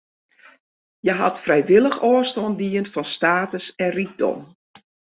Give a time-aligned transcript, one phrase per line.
[1.03, 4.39] Hja hat frijwillich ôfstân dien fan status en rykdom.